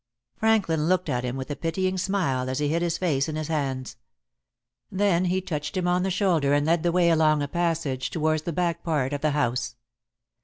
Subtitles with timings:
[0.35, 3.49] Franklin looked at him with a pitying smile as he hid his face in his
[3.49, 3.97] hands.
[4.91, 8.41] Then he touched him on the shoulder and led the way along a passage towards
[8.41, 9.75] the back part of the house.